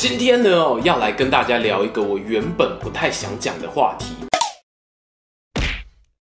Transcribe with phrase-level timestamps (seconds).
[0.00, 4.06] 今天呢，要来跟大家聊一个我原本不太想讲的话题。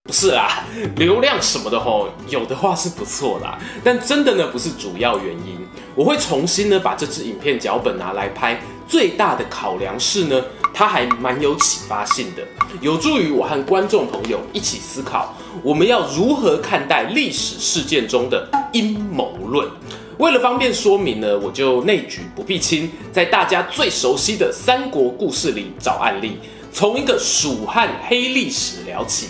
[0.01, 0.65] 不是啊，
[0.97, 5.59] 流量什么的吼，有的话是不错啦，但真的呢不是主要原因。
[5.93, 12.41] 我会重新呢把这支影片脚本拿来拍，最大的考量是呢，它还蛮有启发性的，
[12.81, 19.69] 有助于我和观众朋友一起思考，我们要如何看待历史事件中的阴谋论。
[20.17, 26.39] 为了方便说明呢，我就内举不避亲，在大家最熟悉的三国故事里找案例，
[26.73, 29.27] 从一个蜀汉黑历史聊起。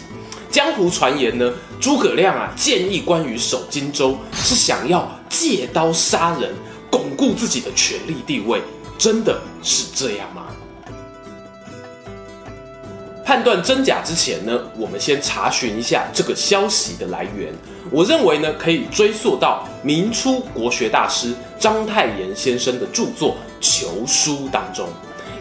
[0.49, 6.55] 江湖传言呢，诸葛亮啊建议关羽守荆州，是想要借刀杀人，
[6.89, 8.61] 巩固自己的权力地位，
[8.97, 10.47] 真的是这样吗？
[13.27, 17.53] 判断真假之前呢，我们先查询一下这个消息的来源。
[17.91, 24.87] 我认为呢，可以追溯到明初国学大师章太炎先生的著作《求书》当中。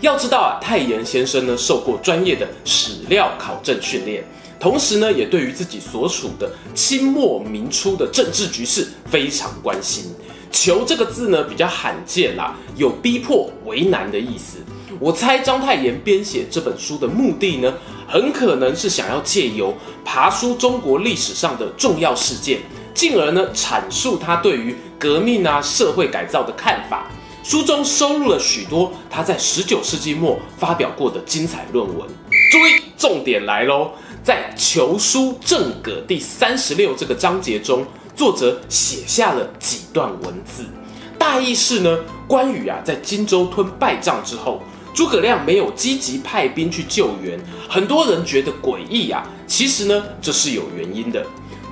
[0.01, 4.25] 要知道啊，太炎先生呢受过专业的史料考证训练，
[4.59, 10.07] 同时呢，也对于自己所处的清末明初的政治局势非常关心。
[10.51, 14.59] 求这个字呢比较罕见啦，有逼迫、为难的意思。
[15.01, 17.75] 我猜章太炎编写这本书的目的呢，
[18.07, 22.61] 很可能是想要借由爬梳中国历史上的重要事件，
[22.95, 27.11] 进而呢阐述他对于革命啊、社会改造的看法。
[27.43, 32.09] 书中收录了许多他在十九世纪末发表过的精彩论文。
[32.51, 33.91] 注意，重点来喽，
[34.23, 37.85] 在《求书正葛》第三十六这个章节中，
[38.15, 40.65] 作者写下了几段文字，
[41.19, 44.63] 大意是呢，关羽啊在荆州吞败仗之后。
[44.97, 49.23] 诸葛亮没有积极派兵去救援，很多人觉得诡异啊。
[49.47, 51.23] 其实呢，这是有原因的。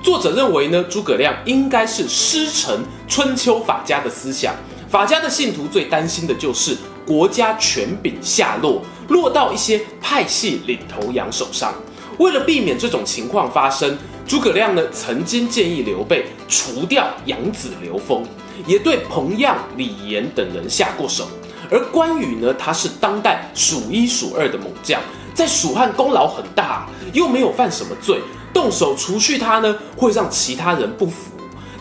[0.03, 4.53] 作者认为呢，诸葛亮应该是师承春秋法家的思想。
[4.87, 11.73] 法家的信徒最担心的就是国家权柄下落，落到一些派系领头羊手上。
[12.19, 13.97] 为了避免这种情况发生，
[14.27, 18.23] 诸葛亮呢曾经建议刘备除掉养子刘封，
[18.67, 21.27] 也对彭样、李严等人下过手。
[21.71, 25.01] 而关羽呢，他是当代数一数二的猛将，
[25.33, 28.19] 在蜀汉功劳很大，又没有犯什么罪，
[28.53, 31.31] 动手除去他呢，会让其他人不服。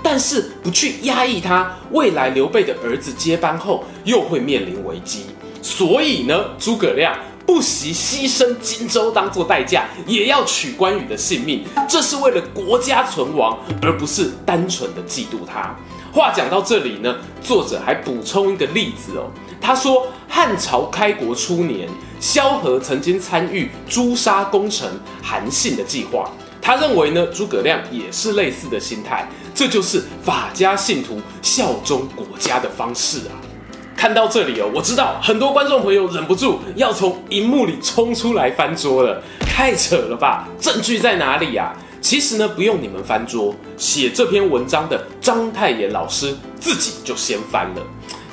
[0.02, 5.26] 但是不去压抑他，未来刘备的儿子接班后，又会面临危机。
[5.62, 7.16] 所以呢，诸葛亮
[7.46, 15.74] 不惜牺牲荆州当做代价，也要取关羽的性命，这是为了国家存亡，而不是单纯的嫉妒他。
[16.12, 19.30] 话讲到这里呢，作者还补充一个例子哦。
[19.66, 21.88] 他说，汉朝开国初年，
[22.20, 24.86] 萧何曾经参与诛杀功臣
[25.22, 26.30] 韩信的计划。
[26.60, 33.32] 他认为呢，诸葛亮也是类似的心态，这就是法家信徒效忠国家的方式啊。
[33.96, 40.46] 看到这里哦，我知道很多观众朋友忍不住要从荧幕里冲出来翻桌了，太扯了吧？
[40.60, 41.74] 证据在哪里呀？
[42.02, 47.82] 其实呢，不用你们翻桌，写这篇文章的章太炎老师自己就先翻了。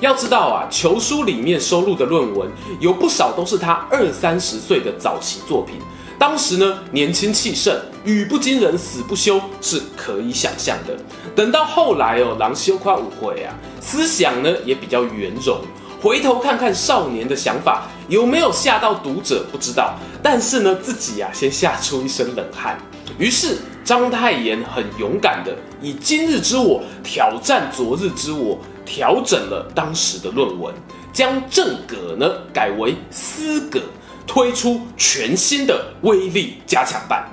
[0.01, 5.75] 要知道啊，《求书》里面收录的论文有不少都是他二三十岁的早期作品。
[6.17, 10.97] 当时呢，年轻气盛，语不惊人死不休是可以想象的。
[11.35, 15.61] 等到后来哦，郎休夸五回啊，思想呢也比较圆融。
[16.01, 19.93] 回头看看少年的想法有没有吓到读者，不知道。
[20.23, 22.75] 但是呢，自己啊先吓出一身冷汗。
[23.19, 30.73] 于是，章太炎很勇敢的以今日之我挑战昨日之我，调整了当时的论文，
[31.13, 33.81] 将正格呢改为私格，
[34.27, 37.29] 推出全新的威力加强版。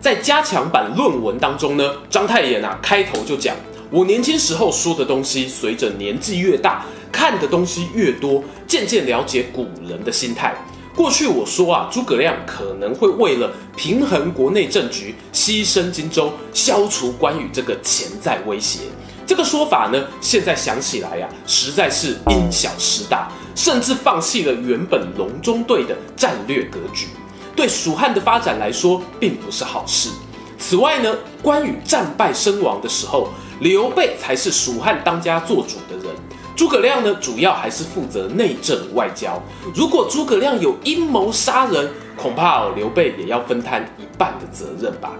[0.00, 3.56] 在加强版论文当中呢，章太炎啊开头就讲：
[3.90, 10.54] 我年轻时候说的东西，随着年纪越大，看的东西越多，渐渐了解古人的心态。
[10.96, 18.80] 过去我说啊，诸葛亮可能会为了平衡国内政局，牺牲荆州，消除关羽这个潜在威胁。
[19.26, 27.08] 这个说法呢，现在想起来呀、啊，实在是因小失大，甚至放弃了原本隆中对的战略格局，
[27.54, 30.08] 对蜀汉的发展来说，并不是好事。
[30.58, 33.28] 此外呢，关羽战败身亡的时候，
[33.60, 36.16] 刘备才是蜀汉当家做主的人。
[36.56, 39.40] 诸葛亮呢，主要还是负责内政外交。
[39.74, 45.12] 如果诸葛亮有阴谋杀人，恐怕，刘备也要分摊一半的责任吧。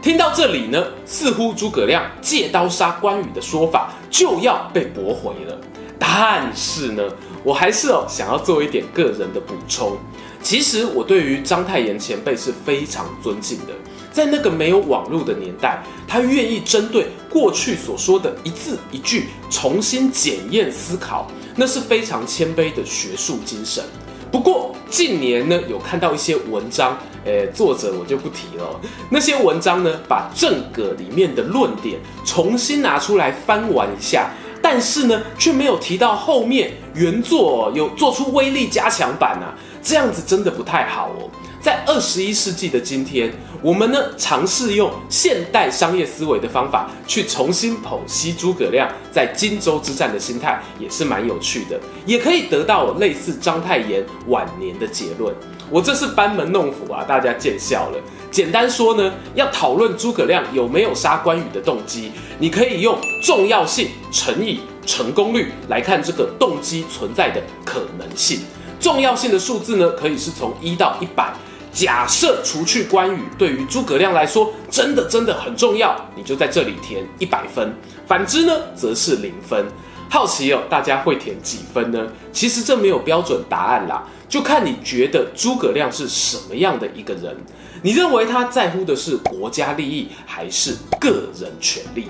[0.00, 5.58] 听到这里呢，似乎诸葛亮借刀杀关羽的说法就要被驳回了。
[5.98, 7.02] 但是呢，
[7.44, 9.98] 我还是哦想要做一点个人的补充。
[10.42, 13.74] 其实我对于章太炎前辈是非常尊敬的。
[14.12, 23.84] 在那个没有网络的年代，他愿意针对过去所说的一字一句重新检验思考，那是非常谦卑的学术精神。
[24.30, 28.78] 不过近年呢，有看到一些文章，诶，作者我就不提了。
[29.08, 41.30] 那些文章呢，把正葛里面的论点重新拿出来翻完一下，但是呢，却没有提到后面原作有做出威力加强版啊，这样子真的不太好哦。
[41.60, 55.34] 在二十一世纪的今天，我们呢尝试用现代商业思维的方法去重新剖析诸葛亮在荆州之战的心态，也是蛮有趣的，也可以得到类似章太炎晚年的结论。
[55.70, 57.98] 我这是班门弄斧啊，大家见笑了。
[58.30, 68.40] 简单说呢，要讨论诸葛亮有没有杀关羽的动机，你可以用重要性乘以成功率来看这个动机存在的可能性。
[68.80, 71.34] 重要性的数字呢，可以是从一到一百。
[71.72, 77.72] 假设除去关羽，对于诸葛亮来说真的真的很重要，你就在这里填一百分。
[78.06, 79.66] 反之呢，则是零分。
[80.10, 82.06] 好奇哦，大家会填几分呢？
[82.32, 87.36] 其实这没有标准答案啦，就看你觉得诸葛亮是什么样的一个人。
[87.82, 92.08] 你认为他在乎的是国家利益，还是个人权利？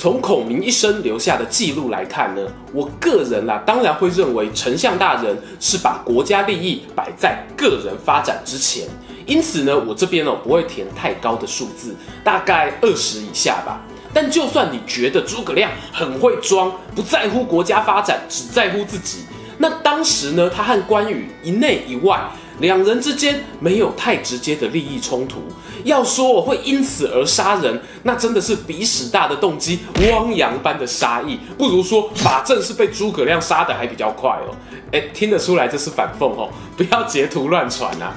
[0.00, 2.40] 从孔明一生留下的记录来看呢，
[2.72, 8.88] 我个人啦，当然会认为丞相大人是把国家利益摆在个人发展之前。
[9.26, 11.94] 因此呢，我这边哦不会填太高的数字，
[12.24, 13.82] 大概二十以下吧。
[14.14, 19.26] 但就算你觉得诸葛亮很会装，不在乎国家发展，只在乎自己，
[19.58, 22.18] 那当时呢，他和关羽一内一外，
[22.60, 25.42] 两人之间没有太直接的利益冲突。
[25.84, 29.80] 要说我会因此而杀人，那真的是比屎大的动机，
[30.12, 34.54] 汪洋般的杀意，不如说法正是被诸葛亮杀的还比较快哦。
[34.92, 38.14] 哎，听得出来这是反讽哦，不要截图乱传啊。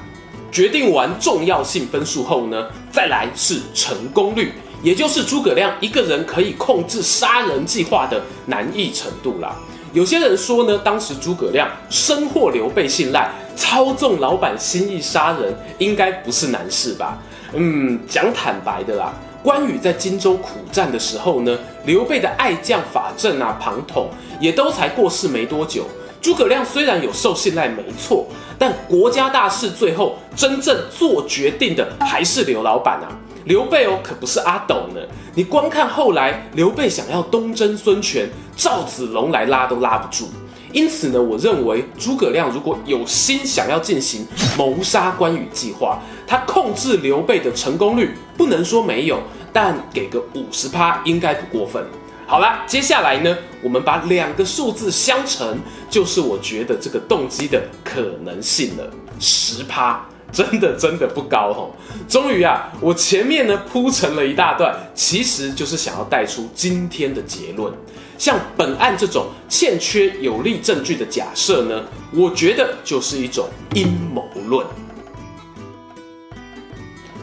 [0.51, 4.51] 决定完重要性分数后呢，再来是成功率，
[4.84, 9.56] 也就是诸葛亮一个人可以控制杀人计划的难易程度啦。
[9.94, 17.19] 有些人说呢，当时诸葛亮深获刘备信赖，操纵老板心意杀人，应该不是难事吧？
[17.54, 19.13] 嗯，讲坦白的啦，
[19.44, 21.56] 关羽在荆州苦战的时候呢，
[21.86, 24.10] 刘备的爱将法正啊、庞统
[24.40, 25.86] 也都才过世没多久。
[26.19, 28.25] 诸葛亮虽然有受信赖，没错，
[28.57, 33.13] 但国家大事最后真正做决定的还是刘老板啊。
[33.45, 35.01] 刘备哦，可不是阿斗呢。
[35.36, 40.30] 你光看后来，刘备想要东征孙权，赵子龙来拉都拉不住。
[40.72, 44.25] 因此呢，我认为诸葛亮如果有心想要进行
[44.57, 49.19] 谋杀关羽计划，他控制刘备的成功率不能说没有，
[49.51, 51.86] 但给个五十趴应该不过分。
[52.25, 58.89] 好啦，接下来呢，我们把两个数字相乘，就是我觉得这个动机的可能性了。
[59.19, 60.04] 十趴，
[60.34, 61.72] 真的真的不高哦。
[62.10, 67.72] 终于啊，我前面呢铺陈了一大段，其实就是想要带出今天的结论。
[68.18, 74.66] 像本案这种欠缺有力证据的假设呢，我觉得就是一种阴谋论。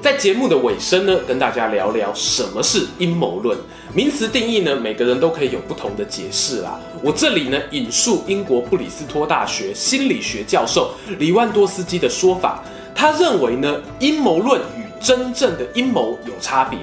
[0.03, 3.59] 在节目的尾声呢，跟大家聊聊什么是阴谋论。
[3.93, 6.81] 名词定义呢，每个人都可以有不同的解释啦。
[7.03, 12.65] 我这里呢，引述英国布里斯托大学心理学教授李万多斯基的说法，
[13.01, 16.79] 他认为呢，阴谋论与真正的阴谋有差别。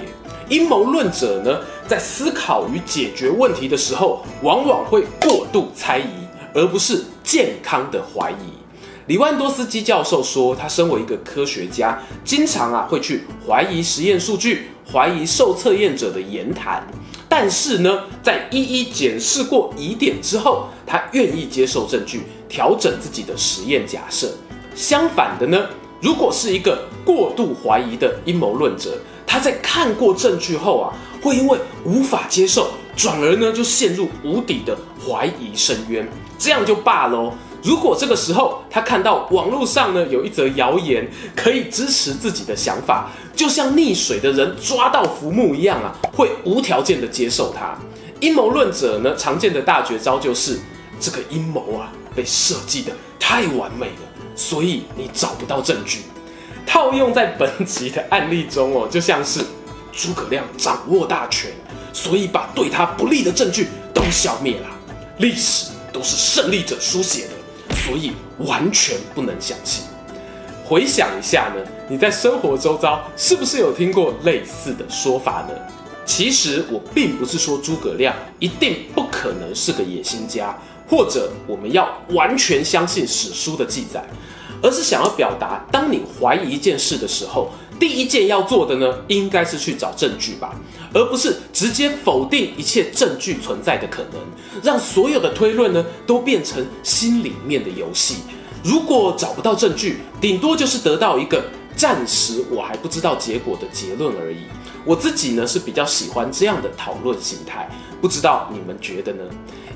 [0.48, 6.08] 阴谋论者呢，在思考与解决问题的时候，往往会过度猜疑，
[6.52, 8.50] 而不是健康的怀疑。
[9.06, 16.84] 李万多斯基教授说，他身为一个科学家，经常啊会去怀疑实验数据，怀疑受测验者的言谈。
[17.28, 24.28] 但是呢，在一一检视过疑点之后，他愿意接受证据，调整自己的实验假设。
[24.74, 25.66] 相反的呢，
[26.00, 37.32] 如果是一个过度怀疑的阴谋论者，他在看过证据后啊，会因为无法接受，转而呢就陷入无底的怀疑深渊，这样就罢喽。
[37.60, 47.76] 如果这个时候他看到网络上呢有一则谣言可以支持自己的想法，就像溺水的人抓到浮木一样啊，会无条件的接受它。
[48.20, 50.58] 阴谋论者呢常见的大绝招就是
[51.00, 54.07] 这个阴谋啊被设计的太完美了，
[54.38, 56.02] 所以你找不到证据。
[56.64, 59.40] 套用在本集的案例中哦，就像是
[59.92, 61.50] 诸葛亮掌握大权，
[61.92, 64.68] 所以把对他不利的证据都消灭了。
[65.18, 69.84] 历史都是胜利者书写的，所以完全不能相信。
[70.64, 75.54] 回想一下呢，你在生活周遭是不是有听过类似的说法呢？
[76.04, 80.56] 其实我并不是说诸葛亮一定不可能是个野心家，
[80.88, 84.02] 或者我们要完全相信史书的记载，
[84.62, 90.54] 而是想要表达，当你怀疑一件事的时候，第一件要做的呢，应该是去找证据吧，
[90.92, 94.20] 而不是直接否定一切证据存在的可能，
[94.62, 98.16] 让所有的推论呢都变成心里面的游戏。
[98.64, 101.44] 如果找不到证据，顶多就是得到一个
[101.76, 104.38] 暂时我还不知道结果的结论而已。
[104.84, 107.68] 我自己呢是比较喜欢这样的讨论形态，
[108.00, 109.24] 不知道你们觉得呢？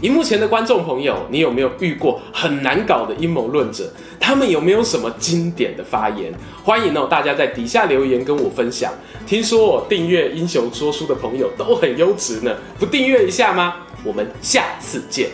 [0.01, 3.89] 荧幕前的观众朋友，你有没有遇过很难搞的阴谋论者？
[4.19, 6.33] 他们有没有什么经典的发言？
[6.65, 8.93] 欢迎哦，大家在底下留言跟我分享。
[9.27, 13.77] 听说我订阅英雄说书的朋友都很优质呢，不订阅一下吗？
[14.05, 15.29] 我们下次见。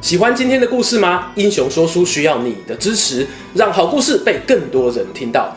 [0.00, 1.32] 喜欢今天的故事吗？
[1.34, 5.56] 英雄说书需要你的支持，让好故事被更多人听到。